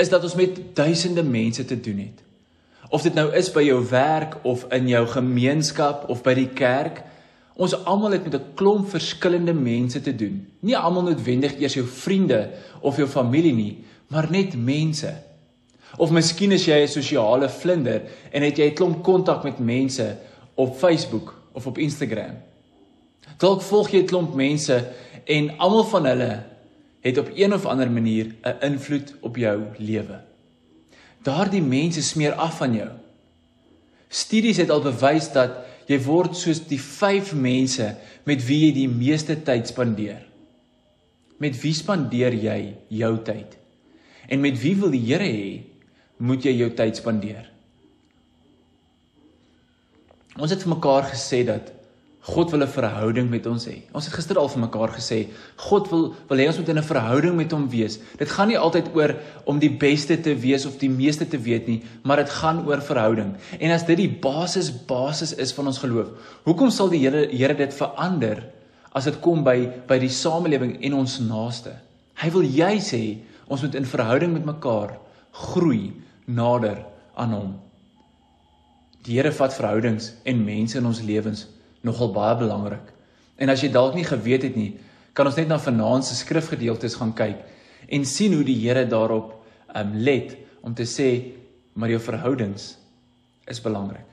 is 0.00 0.08
dat 0.08 0.22
ons 0.24 0.36
met 0.38 0.60
duisende 0.76 1.22
mense 1.22 1.64
te 1.68 1.76
doen 1.80 1.98
het. 2.06 2.22
Of 2.92 3.04
dit 3.04 3.14
nou 3.16 3.28
is 3.36 3.50
by 3.52 3.64
jou 3.66 3.80
werk 3.90 4.38
of 4.48 4.64
in 4.72 4.88
jou 4.88 5.02
gemeenskap 5.08 6.08
of 6.12 6.22
by 6.24 6.34
die 6.36 6.48
kerk, 6.56 7.02
ons 7.60 7.74
almal 7.84 8.16
het 8.16 8.24
met 8.24 8.34
'n 8.34 8.54
klomp 8.56 8.88
verskillende 8.88 9.52
mense 9.52 10.00
te 10.00 10.14
doen. 10.16 10.46
Nie 10.60 10.76
almal 10.76 11.02
noodwendig 11.02 11.60
eers 11.60 11.74
jou 11.74 11.86
vriende 11.86 12.50
of 12.80 12.96
jou 12.96 13.08
familie 13.08 13.52
nie, 13.54 13.84
maar 14.08 14.30
net 14.30 14.56
mense. 14.56 15.12
Of 15.96 16.10
miskien 16.10 16.52
is 16.52 16.64
jy 16.64 16.82
'n 16.82 16.88
sosiale 16.88 17.48
vlinder 17.48 18.02
en 18.30 18.42
het 18.42 18.56
jy 18.56 18.70
'n 18.70 18.74
klomp 18.74 19.02
kontak 19.02 19.44
met 19.44 19.58
mense 19.58 20.16
op 20.62 20.78
Facebook 20.78 21.34
of 21.52 21.66
op 21.66 21.78
Instagram. 21.78 22.38
Dalk 23.38 23.62
volg 23.62 23.90
jy 23.90 24.02
'n 24.02 24.10
klomp 24.10 24.34
mense 24.34 24.76
en 25.24 25.58
almal 25.58 25.84
van 25.84 26.06
hulle 26.06 26.32
het 27.02 27.18
op 27.18 27.30
een 27.34 27.54
of 27.54 27.66
ander 27.66 27.90
manier 27.90 28.34
'n 28.42 28.58
invloed 28.60 29.14
op 29.20 29.36
jou 29.36 29.62
lewe. 29.78 30.20
Daardie 31.22 31.62
mense 31.62 32.02
smeer 32.02 32.32
af 32.32 32.56
van 32.56 32.74
jou. 32.74 32.90
Studies 34.08 34.56
het 34.56 34.70
al 34.70 34.82
bewys 34.82 35.32
dat 35.32 35.50
jy 35.86 36.00
word 36.02 36.36
soos 36.36 36.66
die 36.66 36.80
5 36.80 37.34
mense 37.34 37.96
met 38.24 38.46
wie 38.46 38.66
jy 38.66 38.72
die 38.72 38.88
meeste 38.88 39.42
tyd 39.42 39.66
spandeer. 39.68 40.26
Met 41.38 41.60
wie 41.60 41.74
spandeer 41.74 42.34
jy 42.34 42.74
jou 42.88 43.18
tyd? 43.22 43.58
En 44.28 44.40
met 44.40 44.60
wie 44.60 44.76
wil 44.76 44.90
die 44.90 45.06
Here 45.06 45.24
hê 45.24 45.62
moet 46.16 46.44
jy 46.44 46.52
jou 46.56 46.70
tyd 46.70 46.96
spandeer? 46.96 47.51
Ons 50.40 50.52
het 50.54 50.62
vir 50.64 50.72
mekaar 50.72 51.08
gesê 51.10 51.42
dat 51.44 51.72
God 52.22 52.52
wil 52.52 52.62
'n 52.62 52.68
verhouding 52.68 53.28
met 53.30 53.46
ons 53.46 53.66
hê. 53.66 53.82
Ons 53.92 54.06
het 54.06 54.14
gister 54.14 54.38
al 54.38 54.48
vir 54.48 54.60
mekaar 54.60 54.88
gesê 54.94 55.28
God 55.56 55.90
wil 55.90 56.14
wil 56.28 56.38
hê 56.38 56.46
ons 56.46 56.56
moet 56.56 56.68
in 56.68 56.78
'n 56.78 56.82
verhouding 56.82 57.36
met 57.36 57.50
hom 57.50 57.68
wees. 57.68 57.98
Dit 58.16 58.30
gaan 58.30 58.48
nie 58.48 58.58
altyd 58.58 58.94
oor 58.94 59.16
om 59.44 59.58
die 59.58 59.76
beste 59.76 60.20
te 60.20 60.34
wees 60.34 60.64
of 60.64 60.78
die 60.78 60.88
meeste 60.88 61.28
te 61.28 61.38
weet 61.38 61.66
nie, 61.66 61.82
maar 62.04 62.16
dit 62.16 62.30
gaan 62.30 62.66
oor 62.66 62.80
verhouding. 62.80 63.36
En 63.58 63.70
as 63.70 63.84
dit 63.84 63.96
die 63.96 64.08
basis 64.08 64.70
basis 64.70 65.34
is 65.34 65.52
van 65.52 65.66
ons 65.66 65.78
geloof, 65.78 66.08
hoekom 66.44 66.70
sal 66.70 66.88
die 66.88 67.00
Here 67.00 67.26
Here 67.26 67.54
dit 67.54 67.74
verander 67.74 68.44
as 68.94 69.04
dit 69.04 69.20
kom 69.20 69.42
by 69.42 69.68
by 69.88 69.98
die 69.98 70.08
samelewing 70.08 70.78
en 70.82 70.94
ons 70.94 71.18
naaste? 71.18 71.72
Hy 72.14 72.30
wil 72.30 72.42
jy 72.42 72.78
sê 72.78 73.18
ons 73.48 73.62
moet 73.62 73.74
in 73.74 73.84
verhouding 73.84 74.32
met 74.32 74.44
mekaar 74.44 74.98
groei 75.32 75.92
nader 76.26 76.86
aan 77.16 77.32
hom. 77.32 77.60
Die 79.02 79.18
Here 79.18 79.32
vat 79.34 79.54
verhoudings 79.56 80.12
en 80.28 80.44
mense 80.46 80.78
in 80.78 80.86
ons 80.86 81.02
lewens 81.02 81.46
nogal 81.82 82.12
baie 82.14 82.36
belangrik. 82.38 82.92
En 83.42 83.50
as 83.50 83.64
jy 83.64 83.72
dalk 83.74 83.96
nie 83.98 84.06
geweet 84.06 84.46
het 84.46 84.58
nie, 84.58 84.76
kan 85.12 85.26
ons 85.26 85.36
net 85.36 85.50
na 85.50 85.58
vanaand 85.60 86.06
se 86.06 86.16
skrifgedeeltes 86.16 86.96
gaan 87.00 87.12
kyk 87.16 87.42
en 87.92 88.06
sien 88.08 88.36
hoe 88.36 88.44
die 88.46 88.60
Here 88.62 88.86
daarop 88.88 89.34
um 89.74 89.92
let 90.06 90.36
om 90.62 90.74
te 90.74 90.86
sê 90.88 91.10
maar 91.74 91.90
jou 91.90 92.00
verhoudings 92.04 92.76
is 93.50 93.60
belangrik. 93.64 94.06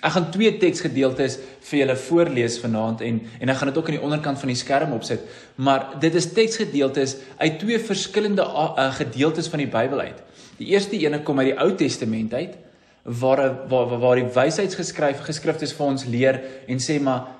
Ek 0.00 0.14
gaan 0.14 0.30
twee 0.32 0.52
teksgedeeltes 0.56 1.36
vir 1.68 1.82
julle 1.82 1.96
voorlees 2.06 2.56
vanaand 2.62 3.02
en 3.04 3.18
en 3.40 3.52
ek 3.52 3.58
gaan 3.58 3.72
dit 3.72 3.80
ook 3.80 3.90
aan 3.90 3.98
die 3.98 4.06
onderkant 4.06 4.40
van 4.40 4.52
die 4.52 4.56
skerm 4.60 4.94
opsit. 4.96 5.26
Maar 5.56 5.98
dit 6.00 6.14
is 6.16 6.30
teksgedeeltes 6.36 7.16
uit 7.42 7.58
twee 7.60 7.80
verskillende 7.90 8.46
uh, 8.46 8.88
gedeeltes 8.96 9.50
van 9.52 9.64
die 9.64 9.68
Bybel 9.68 10.00
uit. 10.06 10.22
Die 10.56 10.70
eerste 10.72 10.96
ene 10.96 11.20
kom 11.26 11.42
uit 11.42 11.50
die 11.50 11.58
Ou 11.58 11.74
Testament 11.76 12.32
uit 12.38 12.56
waar 13.02 13.68
waar 13.68 13.98
waar 13.98 14.16
die 14.20 14.32
wysheidsgeskryf 14.34 15.22
geskriftes 15.24 15.72
vir 15.76 15.86
ons 15.86 16.04
leer 16.04 16.40
en 16.68 16.80
sê 16.82 17.00
maar 17.00 17.30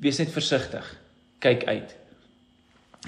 wees 0.00 0.18
net 0.18 0.32
versigtig. 0.32 0.84
Kyk 1.38 1.64
uit. 1.68 1.96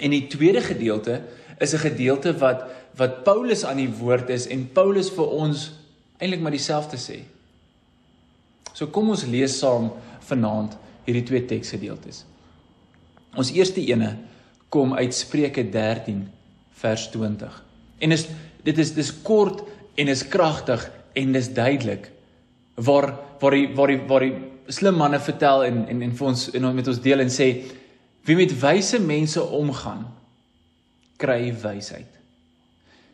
En 0.01 0.13
die 0.13 0.27
tweede 0.27 0.61
gedeelte 0.61 1.23
is 1.59 1.75
'n 1.75 1.85
gedeelte 1.89 2.39
wat 2.39 2.65
wat 2.97 3.25
Paulus 3.25 3.65
aan 3.65 3.77
die 3.77 3.93
woord 3.93 4.29
is 4.29 4.47
en 4.47 4.69
Paulus 4.73 5.11
vir 5.11 5.29
ons 5.29 5.73
eintlik 6.19 6.41
maar 6.41 6.51
dieselfde 6.53 6.97
sê. 6.97 7.23
So 8.73 8.87
kom 8.87 9.09
ons 9.09 9.25
lees 9.25 9.59
saam 9.59 9.93
vanaand 10.21 10.77
hierdie 11.05 11.25
twee 11.25 11.45
teksgedeeltes. 11.45 12.25
Ons 13.35 13.53
eerste 13.53 13.81
ene 13.81 14.17
kom 14.69 14.95
uit 14.95 15.15
Spreuke 15.15 15.65
13 15.71 16.31
vers 16.71 17.09
20. 17.11 17.65
En 17.99 18.13
is 18.13 18.27
dit 18.63 18.79
is 18.79 18.95
dis 18.95 19.23
kort 19.23 19.63
en 19.95 20.09
is 20.09 20.29
kragtig 20.29 20.91
en 21.15 21.33
dis 21.33 21.53
duidelik 21.55 22.11
waar 22.75 23.13
waar 23.41 23.57
die 23.57 23.69
waar 23.75 23.93
die 23.93 24.01
waar 24.09 24.25
die 24.25 24.35
slim 24.73 24.97
manne 24.97 25.21
vertel 25.21 25.65
en 25.65 25.87
en 25.89 26.03
en 26.03 26.17
vir 26.17 26.27
ons 26.27 26.49
en 26.51 26.75
met 26.75 26.89
ons 26.89 27.01
deel 27.01 27.21
en 27.21 27.31
sê 27.31 27.49
wie 28.25 28.37
met 28.39 28.53
wyse 28.61 29.01
mense 29.03 29.43
omgaan 29.43 30.07
kry 31.23 31.53
wysheid. 31.63 32.11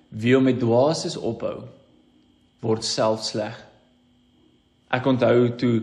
Wie 0.09 0.37
om 0.37 0.47
met 0.49 0.61
dwaases 0.61 1.17
ophou 1.17 1.67
word 2.65 2.85
self 2.87 3.25
sleg. 3.27 3.57
Ek 4.91 5.07
onthou 5.07 5.49
toe 5.61 5.75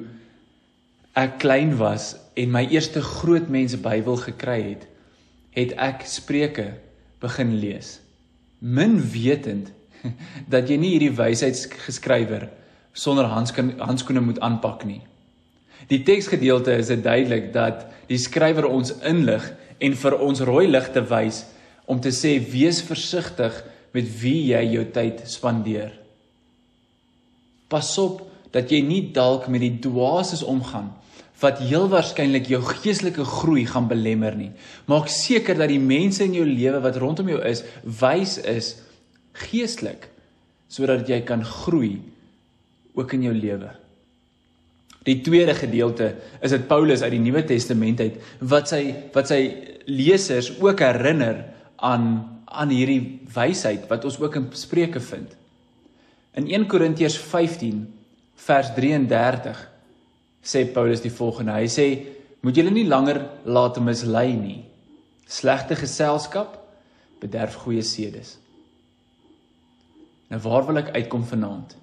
ek 1.15 1.38
klein 1.43 1.75
was 1.80 2.15
en 2.36 2.51
my 2.51 2.65
eerste 2.67 3.04
groot 3.06 3.47
mense 3.51 3.78
Bybel 3.80 4.17
gekry 4.19 4.58
het, 4.73 4.88
het 5.56 5.75
ek 5.80 6.04
Spreuke 6.10 6.73
begin 7.23 7.54
lees. 7.62 7.99
Min 8.60 8.97
wetend 9.13 9.71
dat 10.53 10.69
jy 10.69 10.77
nie 10.79 10.95
hierdie 10.95 11.15
wysheidsgeskrywer 11.15 12.49
sonder 12.95 13.27
handskoene 13.27 14.23
moet 14.23 14.39
aanpak 14.39 14.85
nie. 14.87 15.01
Die 15.91 16.01
teksgedeelte 16.07 16.73
is 16.79 16.89
dit 16.89 17.03
duidelik 17.03 17.51
dat 17.53 17.85
die 18.09 18.19
skrywer 18.21 18.65
ons 18.69 18.93
inlig 19.05 19.45
en 19.83 19.97
vir 19.99 20.17
ons 20.23 20.41
rooi 20.47 20.65
ligte 20.69 21.03
wys 21.09 21.43
om 21.85 21.99
te 22.01 22.13
sê 22.15 22.37
wees 22.39 22.81
versigtig 22.85 23.57
met 23.93 24.07
wie 24.21 24.39
jy 24.51 24.63
jou 24.73 24.85
tyd 24.95 25.21
spandeer. 25.29 25.91
Pas 27.69 27.89
op 28.01 28.23
dat 28.55 28.71
jy 28.71 28.81
nie 28.85 29.01
dalk 29.13 29.49
met 29.51 29.61
die 29.61 29.75
dwaases 29.83 30.43
omgaan 30.43 30.93
wat 31.41 31.59
heel 31.59 31.89
waarskynlik 31.91 32.47
jou 32.47 32.61
geestelike 32.63 33.25
groei 33.27 33.65
gaan 33.67 33.89
belemmer 33.91 34.37
nie. 34.39 34.53
Maak 34.87 35.09
seker 35.11 35.57
dat 35.59 35.67
die 35.67 35.81
mense 35.83 36.23
in 36.23 36.37
jou 36.37 36.45
lewe 36.47 36.79
wat 36.81 36.95
rondom 37.01 37.27
jou 37.29 37.41
is, 37.43 37.65
wys 37.83 38.37
is 38.39 38.71
geestelik 39.35 40.09
sodat 40.71 41.07
jy 41.07 41.21
kan 41.27 41.43
groei 41.45 41.99
ook 42.95 43.13
in 43.13 43.27
jou 43.27 43.33
lewe. 43.35 43.69
Die 45.05 45.19
tweede 45.21 45.53
gedeelte 45.53 46.15
is 46.41 46.53
dit 46.55 46.67
Paulus 46.67 47.03
uit 47.05 47.13
die 47.13 47.21
Nuwe 47.21 47.43
Testament 47.45 48.01
uit 48.01 48.15
wat 48.41 48.71
sy 48.71 48.81
wat 49.13 49.29
sy 49.29 49.41
lesers 49.85 50.55
ook 50.57 50.81
herinner 50.81 51.43
aan 51.77 52.07
aan 52.55 52.71
hierdie 52.71 53.19
wysheid 53.35 53.89
wat 53.89 54.05
ons 54.07 54.17
ook 54.21 54.37
in 54.39 54.45
Spreuke 54.55 55.01
vind. 55.03 55.33
In 56.39 56.47
1 56.47 56.67
Korintiërs 56.71 57.17
15 57.19 57.81
vers 58.45 58.69
33 58.77 59.59
sê 60.45 60.63
Paulus 60.71 61.03
die 61.03 61.11
volgende. 61.11 61.57
Hy 61.57 61.67
sê: 61.67 61.87
"Moet 62.41 62.55
julle 62.55 62.71
nie 62.71 62.87
langer 62.87 63.19
laat 63.43 63.79
mislei 63.79 64.35
nie. 64.35 64.63
Slegte 65.27 65.75
geselskap 65.75 66.59
bederf 67.19 67.55
goeie 67.65 67.83
sedes." 67.83 68.37
Nou 70.29 70.41
waar 70.41 70.65
wil 70.65 70.81
ek 70.81 70.93
uitkom 70.95 71.25
vanaand? 71.27 71.75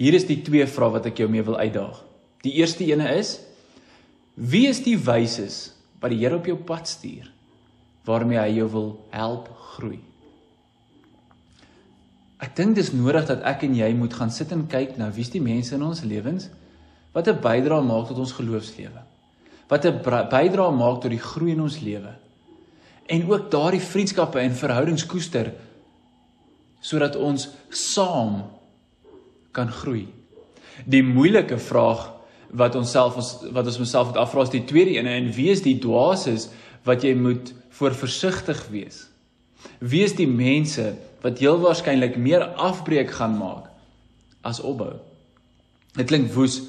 Hier 0.00 0.14
is 0.16 0.26
die 0.26 0.40
twee 0.42 0.66
vrae 0.66 0.94
wat 0.96 1.06
ek 1.10 1.20
jou 1.22 1.28
mee 1.30 1.44
wil 1.46 1.58
uitdaag. 1.60 2.00
Die 2.42 2.54
eerste 2.58 2.84
ene 2.88 3.10
is: 3.18 3.36
Wie 4.34 4.66
is 4.68 4.80
die 4.82 4.96
wyses 4.98 5.74
wat 6.00 6.10
die 6.10 6.22
Here 6.22 6.40
op 6.40 6.48
jou 6.48 6.56
pad 6.56 6.88
stuur 6.88 7.28
waarmee 8.08 8.40
hy 8.40 8.56
jou 8.56 8.70
wil 8.72 8.88
help 9.14 9.50
groei? 9.76 10.00
Ek 12.42 12.56
dink 12.58 12.74
dis 12.74 12.90
nodig 12.90 13.28
dat 13.28 13.44
ek 13.46 13.62
en 13.68 13.76
jy 13.78 13.92
moet 13.94 14.14
gaan 14.18 14.32
sit 14.34 14.50
en 14.50 14.66
kyk 14.66 14.96
na 14.98 15.12
wie's 15.14 15.30
die 15.30 15.42
mense 15.42 15.76
in 15.76 15.84
ons 15.86 16.02
lewens 16.02 16.48
wat 17.14 17.28
'n 17.28 17.38
bydrae 17.38 17.84
maak 17.84 18.08
tot 18.08 18.18
ons 18.18 18.32
geloofslewe. 18.32 19.02
Wat 19.68 19.86
'n 19.86 20.02
bydrae 20.02 20.72
maak 20.72 21.02
tot 21.02 21.10
die 21.10 21.22
groei 21.22 21.52
in 21.52 21.60
ons 21.60 21.78
lewe. 21.80 22.16
En 23.06 23.30
ook 23.30 23.50
daardie 23.50 23.80
vriendskappe 23.80 24.40
en 24.40 24.52
verhoudings 24.52 25.06
koester 25.06 25.52
sodat 26.82 27.16
ons 27.16 27.46
saam 27.70 28.42
kan 29.54 29.70
groei. 29.70 30.08
Die 30.84 31.04
moeilike 31.06 31.58
vraag 31.62 32.08
wat 32.52 32.76
ons 32.76 32.90
self 32.92 33.16
ons 33.16 33.30
wat 33.54 33.68
ons 33.68 33.78
myself 33.80 34.10
moet 34.10 34.20
afvra 34.20 34.44
is 34.44 34.52
die 34.52 34.64
tweede 34.68 34.98
ene 34.98 35.14
en 35.16 35.30
wie 35.32 35.48
is 35.52 35.64
die 35.64 35.78
dwaases 35.80 36.50
wat 36.88 37.04
jy 37.06 37.14
moet 37.16 37.54
voor 37.78 37.96
versigtig 37.96 38.60
wees? 38.72 39.06
Wie 39.78 40.02
is 40.04 40.16
die 40.18 40.28
mense 40.28 40.92
wat 41.22 41.40
heel 41.40 41.60
waarskynlik 41.62 42.18
meer 42.20 42.44
afbreek 42.60 43.14
gaan 43.14 43.38
maak 43.38 43.70
as 44.44 44.60
opbou? 44.60 44.98
Dit 45.96 46.10
klink 46.10 46.32
woes 46.34 46.60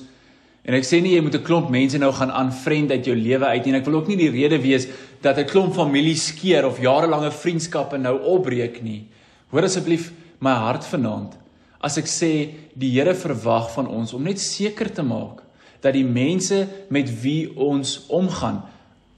en 0.63 0.77
ek 0.77 0.87
sê 0.87 1.01
nie 1.03 1.17
jy 1.17 1.23
moet 1.23 1.35
'n 1.35 1.43
klomp 1.43 1.69
mense 1.69 1.97
nou 1.97 2.11
gaan 2.11 2.31
aanvriend 2.31 2.91
uit 2.91 3.05
jou 3.05 3.15
lewe 3.15 3.45
uit 3.45 3.67
en 3.67 3.75
ek 3.75 3.85
wil 3.85 3.99
ook 3.99 4.07
nie 4.07 4.21
die 4.21 4.31
rede 4.31 4.61
wees 4.61 4.87
dat 5.21 5.37
'n 5.37 5.49
klomp 5.49 5.73
familie 5.73 6.15
skeer 6.15 6.65
of 6.65 6.79
jarelange 6.79 7.31
vriendskappe 7.31 7.97
nou 7.97 8.19
opbreek 8.19 8.81
nie. 8.83 9.07
Hoor 9.53 9.67
asseblief 9.67 10.09
my 10.41 10.55
hart 10.65 10.85
vanaand 10.89 11.37
as 11.83 11.99
ek 12.01 12.07
sê 12.09 12.31
die 12.79 12.89
Here 12.95 13.13
verwag 13.13 13.69
van 13.75 13.89
ons 13.91 14.15
om 14.17 14.23
net 14.25 14.41
seker 14.41 14.89
te 14.89 15.05
maak 15.05 15.43
dat 15.83 15.93
die 15.93 16.07
mense 16.07 16.63
met 16.93 17.11
wie 17.21 17.51
ons 17.59 17.99
omgaan 18.09 18.63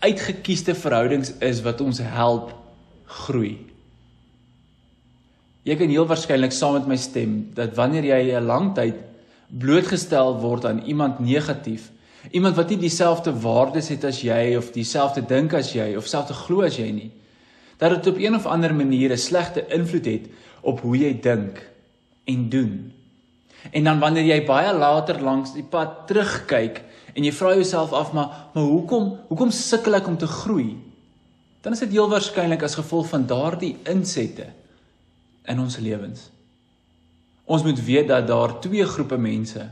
uitgekiesde 0.04 0.76
verhoudings 0.76 1.32
is 1.45 1.62
wat 1.63 1.82
ons 1.82 2.02
help 2.04 2.52
groei. 3.24 3.56
Jy 5.65 5.78
kan 5.80 5.89
heel 5.89 6.06
waarskynlik 6.10 6.54
saam 6.54 6.76
met 6.78 6.89
my 6.89 6.98
stem 7.00 7.38
dat 7.56 7.78
wanneer 7.78 8.06
jy 8.12 8.36
'n 8.36 8.45
lang 8.45 8.74
tyd 8.76 8.98
blootgestel 9.50 10.36
word 10.41 10.65
aan 10.65 10.84
iemand 10.86 11.19
negatief, 11.19 11.91
iemand 12.32 12.56
wat 12.56 12.69
nie 12.69 12.78
dieselfde 12.78 13.32
waardes 13.32 13.88
het 13.89 14.04
as 14.04 14.21
jy 14.21 14.58
of 14.58 14.74
dieselfde 14.74 15.21
dink 15.21 15.54
as 15.54 15.71
jy 15.74 15.95
of 15.95 16.08
selfs 16.08 16.45
glo 16.45 16.62
as 16.62 16.78
jy 16.78 16.91
nie, 16.91 17.12
dat 17.77 17.89
dit 17.89 18.07
op 18.13 18.19
een 18.19 18.35
of 18.35 18.45
ander 18.45 18.75
manier 18.75 19.11
'n 19.11 19.17
slegte 19.17 19.67
invloed 19.67 20.05
het 20.05 20.25
op 20.61 20.81
hoe 20.81 20.97
jy 20.97 21.19
dink 21.21 21.69
en 22.23 22.49
doen. 22.49 22.93
En 23.71 23.83
dan 23.83 23.99
wanneer 23.99 24.25
jy 24.25 24.45
baie 24.45 24.73
later 24.73 25.21
langs 25.21 25.53
die 25.53 25.63
pad 25.63 26.07
terugkyk 26.07 26.83
en 27.13 27.23
jy 27.23 27.31
vra 27.31 27.53
jouself 27.53 27.91
af 27.91 28.13
maar 28.13 28.49
maar 28.53 28.63
hoekom 28.63 29.17
hoekom 29.27 29.51
sukkel 29.51 29.95
ek 29.95 30.07
om 30.07 30.17
te 30.17 30.27
groei? 30.27 30.77
Dan 31.61 31.73
is 31.73 31.79
dit 31.79 31.91
heel 31.91 32.09
waarskynlik 32.09 32.63
as 32.63 32.75
gevolg 32.75 33.07
van 33.09 33.25
daardie 33.25 33.77
insette 33.83 34.45
in 35.45 35.59
ons 35.59 35.77
lewens. 35.77 36.29
Ons 37.45 37.63
moet 37.63 37.83
weet 37.85 38.07
dat 38.07 38.27
daar 38.27 38.59
twee 38.59 38.85
groepe 38.85 39.17
mense 39.17 39.69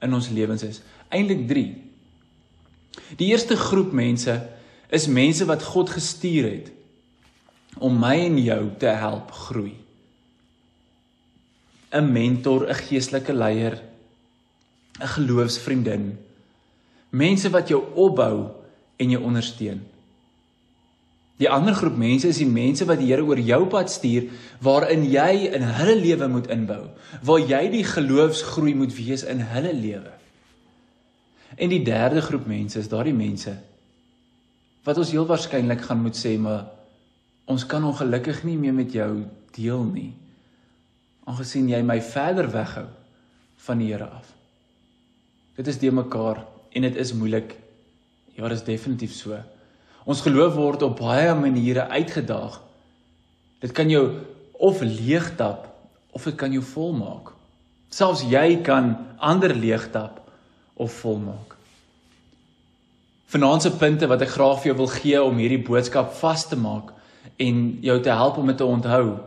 in 0.00 0.14
ons 0.14 0.28
lewens 0.28 0.62
is, 0.62 0.80
eintlik 1.08 1.46
3. 1.48 1.64
Die 3.16 3.28
eerste 3.32 3.56
groep 3.56 3.92
mense 3.92 4.48
is 4.88 5.06
mense 5.06 5.44
wat 5.44 5.62
God 5.62 5.90
gestuur 5.90 6.50
het 6.50 6.72
om 7.78 7.98
my 7.98 8.14
en 8.26 8.38
jou 8.38 8.62
te 8.78 8.86
help 8.86 9.30
groei. 9.30 9.74
'n 11.94 12.12
Mentor, 12.12 12.68
'n 12.68 12.74
geestelike 12.74 13.32
leier, 13.32 13.82
'n 15.00 15.06
geloofsvriendin. 15.06 16.18
Mense 17.10 17.50
wat 17.50 17.68
jou 17.68 17.82
opbou 17.94 18.50
en 18.96 19.10
jou 19.10 19.22
ondersteun. 19.22 19.82
Die 21.36 21.50
ander 21.50 21.74
groep 21.74 21.96
mense 21.98 22.28
is 22.28 22.38
die 22.38 22.46
mense 22.46 22.86
wat 22.86 22.98
die 22.98 23.10
Here 23.10 23.24
oor 23.26 23.38
jou 23.38 23.66
pad 23.66 23.90
stuur 23.90 24.28
waarin 24.62 25.02
jy 25.10 25.50
in 25.50 25.62
hulle 25.62 25.96
lewe 25.98 26.28
moet 26.28 26.46
inbou, 26.46 26.90
waar 27.22 27.40
jy 27.40 27.70
die 27.70 27.84
geloofsgroei 27.84 28.74
moet 28.74 28.94
wees 28.94 29.24
in 29.26 29.40
hulle 29.40 29.72
lewe. 29.74 30.12
En 31.58 31.68
die 31.68 31.82
derde 31.82 32.22
groep 32.22 32.46
mense 32.46 32.78
is 32.78 32.90
daardie 32.90 33.14
mense 33.14 33.56
wat 34.84 34.98
ons 35.00 35.10
heel 35.10 35.24
waarskynlik 35.24 35.80
gaan 35.80 36.02
moet 36.04 36.18
sê 36.18 36.34
maar 36.38 36.66
Ons 37.50 37.66
kan 37.68 37.84
ongelukkig 37.84 38.44
nie 38.48 38.56
meer 38.56 38.74
met 38.76 38.92
jou 38.92 39.24
deel 39.56 39.82
nie. 39.88 40.12
Aangesien 41.28 41.68
jy 41.68 41.80
my 41.84 41.98
verder 42.04 42.48
weghou 42.52 42.86
van 43.66 43.80
die 43.80 43.90
Here 43.92 44.08
af. 44.08 44.30
Dit 45.56 45.68
is 45.70 45.78
de 45.78 45.92
mekaar 45.92 46.42
en 46.74 46.86
dit 46.88 46.96
is 46.96 47.12
moeilik. 47.16 47.54
Ja, 48.34 48.48
dit 48.48 48.58
is 48.58 48.66
definitief 48.66 49.12
so. 49.14 49.36
Ons 50.04 50.24
geloof 50.24 50.56
word 50.56 50.82
op 50.84 50.98
baie 51.00 51.32
maniere 51.36 51.86
uitgedaag. 51.88 52.58
Dit 53.62 53.72
kan 53.72 53.88
jou 53.88 54.04
of 54.58 54.82
leegtap 54.82 55.68
of 56.12 56.24
dit 56.24 56.36
kan 56.36 56.52
jou 56.52 56.62
volmaak. 56.64 57.32
Selfs 57.88 58.24
jy 58.26 58.60
kan 58.66 58.96
ander 59.18 59.54
leegtap 59.54 60.20
of 60.74 60.92
volmaak. 61.04 61.54
Vanaand 63.30 63.62
se 63.62 63.72
punte 63.78 64.08
wat 64.10 64.22
ek 64.22 64.34
graag 64.34 64.60
vir 64.62 64.72
jou 64.72 64.76
wil 64.82 64.92
gee 64.92 65.22
om 65.22 65.40
hierdie 65.40 65.62
boodskap 65.62 66.12
vas 66.20 66.44
te 66.50 66.58
maak 66.58 66.92
en 67.36 67.78
jou 67.80 68.00
te 68.00 68.10
help 68.10 68.36
om 68.36 68.46
dit 68.46 68.56
te 68.56 68.64
onthou, 68.64 69.18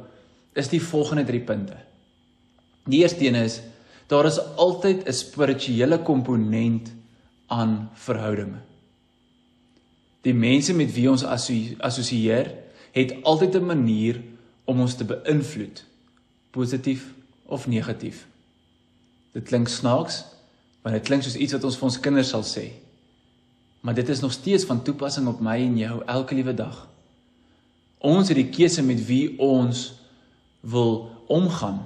is 0.53 0.69
die 0.69 0.81
volgende 0.81 1.23
3 1.23 1.39
punte. 1.39 1.77
Die 2.87 3.01
eerste 3.01 3.25
een 3.25 3.35
is 3.35 3.61
daar 4.07 4.25
is 4.25 4.39
altyd 4.55 5.07
'n 5.07 5.13
spirituele 5.13 5.99
komponent 5.99 6.93
aan 7.47 7.89
verhoudinge. 7.93 8.59
Die 10.21 10.33
mense 10.33 10.73
met 10.73 10.93
wie 10.93 11.09
ons 11.09 11.23
assosieer, 11.77 12.53
het 12.91 13.23
altyd 13.23 13.55
'n 13.55 13.65
manier 13.65 14.21
om 14.63 14.79
ons 14.79 14.95
te 14.95 15.03
beïnvloed, 15.03 15.85
positief 16.51 17.13
of 17.45 17.67
negatief. 17.67 18.27
Dit 19.31 19.43
klink 19.43 19.67
snaaks, 19.67 20.23
want 20.81 20.95
dit 20.95 21.05
klink 21.05 21.23
soos 21.23 21.35
iets 21.35 21.53
wat 21.53 21.63
ons 21.63 21.75
vir 21.77 21.83
ons 21.83 21.99
kinders 21.99 22.29
sal 22.29 22.43
sê. 22.43 22.71
Maar 23.79 23.93
dit 23.93 24.09
is 24.09 24.19
nog 24.19 24.31
steeds 24.31 24.65
van 24.65 24.83
toepassing 24.83 25.27
op 25.27 25.39
my 25.39 25.55
en 25.55 25.77
jou 25.77 26.01
elke 26.05 26.35
liewe 26.35 26.53
dag. 26.53 26.87
Ons 27.97 28.29
het 28.29 28.37
die 28.37 28.49
keuse 28.53 28.83
met 28.85 28.99
wie 29.07 29.39
ons 29.41 29.93
wil 30.61 31.09
omgaan. 31.27 31.85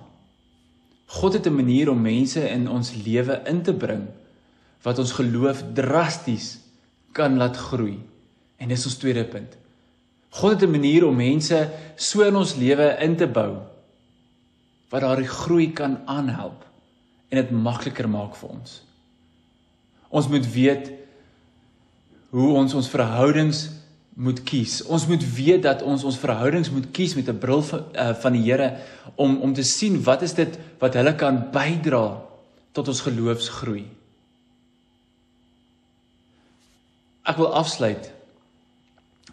God 1.05 1.33
het 1.33 1.47
'n 1.47 1.55
manier 1.55 1.89
om 1.89 2.01
mense 2.01 2.49
in 2.49 2.69
ons 2.69 2.93
lewe 2.93 3.41
in 3.45 3.61
te 3.61 3.73
bring 3.73 4.07
wat 4.81 4.99
ons 4.99 5.11
geloof 5.11 5.63
drasties 5.73 6.59
kan 7.11 7.37
laat 7.37 7.57
groei. 7.57 7.99
En 8.57 8.67
dis 8.67 8.85
ons 8.85 8.97
tweede 8.97 9.25
punt. 9.25 9.57
God 10.29 10.51
het 10.51 10.63
'n 10.63 10.71
manier 10.71 11.05
om 11.05 11.15
mense 11.15 11.69
so 11.95 12.21
in 12.21 12.35
ons 12.35 12.55
lewe 12.55 12.97
in 12.99 13.15
te 13.15 13.27
bou 13.27 13.57
wat 14.89 15.01
daardie 15.01 15.27
groei 15.27 15.71
kan 15.71 16.01
aanhelp 16.05 16.65
en 17.29 17.37
dit 17.37 17.51
makliker 17.51 18.09
maak 18.09 18.35
vir 18.35 18.49
ons. 18.49 18.81
Ons 20.09 20.27
moet 20.27 20.53
weet 20.53 20.91
hoe 22.29 22.53
ons 22.53 22.73
ons 22.73 22.89
verhoudings 22.89 23.69
moet 24.13 24.41
kies. 24.43 24.81
Ons 24.91 25.07
moet 25.07 25.23
weet 25.35 25.63
dat 25.63 25.83
ons 25.87 26.03
ons 26.03 26.17
verhoudings 26.19 26.71
moet 26.71 26.89
kies 26.91 27.15
met 27.15 27.29
'n 27.29 27.37
bril 27.37 27.61
van, 27.63 27.83
uh, 27.95 28.13
van 28.13 28.33
die 28.33 28.43
Here 28.43 28.77
om 29.15 29.37
om 29.41 29.53
te 29.53 29.63
sien 29.63 30.03
wat 30.03 30.21
is 30.21 30.33
dit 30.33 30.59
wat 30.79 30.93
hulle 30.93 31.15
kan 31.15 31.51
bydra 31.51 32.21
tot 32.71 32.87
ons 32.87 33.01
geloofsgroei. 33.01 33.85
Ek 37.23 37.37
wil 37.37 37.53
afsluit 37.53 38.11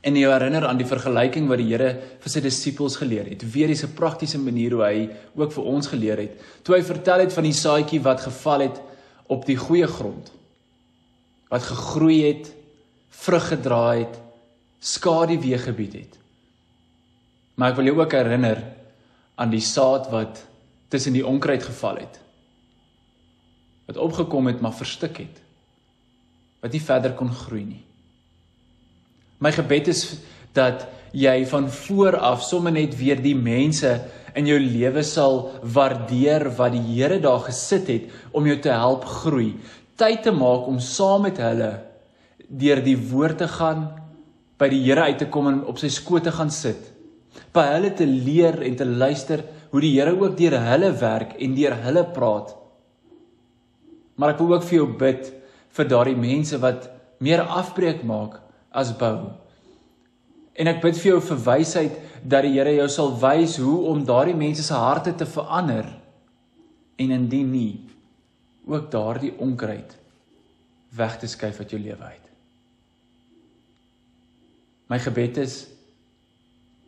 en 0.00 0.16
jou 0.16 0.30
herinner 0.32 0.66
aan 0.66 0.78
die 0.78 0.86
vergelyking 0.86 1.48
wat 1.48 1.58
die 1.58 1.70
Here 1.72 1.90
vir 2.20 2.30
sy 2.30 2.40
disippels 2.40 2.96
geleer 2.96 3.26
het. 3.26 3.42
Weer 3.52 3.70
is 3.70 3.82
'n 3.82 3.94
praktiese 3.94 4.38
manier 4.38 4.72
hoe 4.72 4.84
hy 4.84 5.10
ook 5.34 5.52
vir 5.52 5.64
ons 5.64 5.86
geleer 5.86 6.18
het. 6.18 6.40
Toe 6.62 6.76
hy 6.76 6.82
vertel 6.82 7.18
het 7.18 7.32
van 7.32 7.44
die 7.44 7.52
saadjie 7.52 8.00
wat 8.00 8.20
geval 8.20 8.60
het 8.60 8.80
op 9.26 9.46
die 9.46 9.56
goeie 9.56 9.86
grond. 9.86 10.30
Wat 11.48 11.62
gegroei 11.62 12.22
het, 12.22 12.52
vrug 13.10 13.48
gedra 13.48 13.96
het, 13.96 14.27
skadu 14.78 15.38
weer 15.40 15.58
gebied 15.58 15.92
het. 15.92 16.14
Maar 17.54 17.72
ek 17.72 17.80
wil 17.80 17.90
jou 17.90 17.98
ook 17.98 18.14
herinner 18.14 18.62
aan 19.38 19.50
die 19.50 19.62
saad 19.64 20.10
wat 20.10 20.44
tussen 20.88 21.12
die 21.12 21.26
onkruid 21.26 21.62
geval 21.62 21.98
het. 22.02 22.20
Wat 23.90 23.96
opgekom 23.96 24.46
het 24.50 24.60
maar 24.60 24.76
verstik 24.76 25.22
het 25.24 25.44
wat 26.58 26.74
nie 26.74 26.82
verder 26.82 27.12
kon 27.14 27.30
groei 27.30 27.62
nie. 27.62 27.82
My 29.38 29.52
gebed 29.54 29.90
is 29.92 30.00
dat 30.56 30.88
jy 31.14 31.44
van 31.46 31.68
voor 31.70 32.18
af 32.18 32.42
sommer 32.42 32.74
net 32.74 32.96
weer 32.98 33.20
die 33.22 33.36
mense 33.38 33.92
in 34.38 34.48
jou 34.50 34.58
lewe 34.60 35.04
sal 35.06 35.44
waardeer 35.62 36.48
wat 36.58 36.74
die 36.74 36.82
Here 36.90 37.20
daar 37.22 37.44
gesit 37.46 37.86
het 37.90 38.34
om 38.34 38.46
jou 38.46 38.58
te 38.62 38.74
help 38.74 39.06
groei. 39.22 39.52
Tyd 39.98 40.24
te 40.26 40.34
maak 40.34 40.66
om 40.70 40.80
saam 40.82 41.24
met 41.26 41.38
hulle 41.42 41.70
deur 42.48 42.82
die 42.82 42.96
woord 42.96 43.38
te 43.42 43.48
gaan, 43.50 43.88
by 44.58 44.68
die 44.72 44.82
Here 44.84 45.06
uit 45.06 45.20
te 45.22 45.28
kom 45.30 45.48
en 45.50 45.64
op 45.70 45.78
sy 45.80 45.90
skoot 45.92 46.26
te 46.26 46.34
gaan 46.34 46.50
sit. 46.50 46.80
By 47.54 47.64
hulle 47.74 47.92
te 47.94 48.06
leer 48.06 48.60
en 48.66 48.76
te 48.76 48.86
luister 48.86 49.44
hoe 49.70 49.82
die 49.84 49.94
Here 49.94 50.14
ook 50.16 50.36
deur 50.38 50.58
hulle 50.64 50.92
werk 51.00 51.36
en 51.38 51.56
deur 51.56 51.76
hulle 51.84 52.04
praat. 52.14 52.54
Maar 54.18 54.34
ek 54.34 54.40
wil 54.42 54.56
ook 54.56 54.66
vir 54.66 54.80
jou 54.80 54.88
bid 54.98 55.28
vir 55.78 55.90
daardie 55.92 56.18
mense 56.18 56.58
wat 56.62 56.88
meer 57.22 57.44
afbreek 57.44 58.02
maak 58.06 58.40
as 58.74 58.90
bou. 58.98 59.30
En 60.58 60.70
ek 60.70 60.80
bid 60.82 60.98
vir 60.98 61.12
jou 61.12 61.20
vir 61.30 61.42
wysheid 61.46 61.98
dat 62.26 62.42
die 62.46 62.56
Here 62.56 62.74
jou 62.80 62.88
sal 62.90 63.14
wys 63.22 63.58
hoe 63.62 63.78
om 63.92 64.02
daardie 64.06 64.36
mense 64.38 64.64
se 64.66 64.74
harte 64.74 65.14
te 65.14 65.28
verander 65.28 65.86
en 66.98 67.14
indien 67.14 67.52
nie 67.52 67.74
ook 68.68 68.90
daardie 68.90 69.36
onkruid 69.38 69.94
weg 70.98 71.20
te 71.20 71.30
skuif 71.30 71.60
uit 71.62 71.70
jou 71.70 71.80
lewe 71.80 72.02
uit. 72.02 72.27
My 74.88 74.98
gebed 75.02 75.36
is 75.42 75.66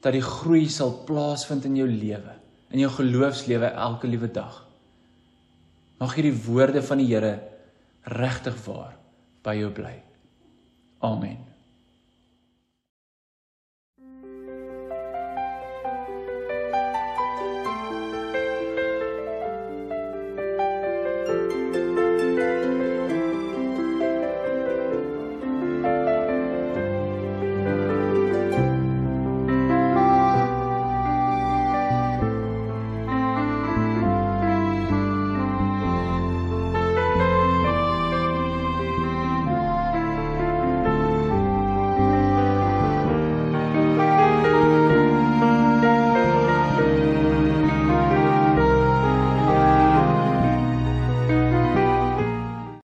dat 0.01 0.17
die 0.17 0.25
groei 0.25 0.69
sal 0.73 0.95
plaasvind 1.05 1.67
in 1.69 1.77
jou 1.77 1.89
lewe, 1.89 2.35
in 2.73 2.81
jou 2.81 2.91
geloofslewe 2.97 3.73
elke 3.77 4.09
liewe 4.09 4.31
dag. 4.33 4.63
Mag 6.01 6.17
hierdie 6.17 6.37
woorde 6.47 6.81
van 6.83 7.03
die 7.03 7.11
Here 7.11 7.35
regtig 8.09 8.57
waar 8.65 8.97
by 9.45 9.59
jou 9.59 9.69
bly. 9.77 9.99
Amen. 11.05 11.50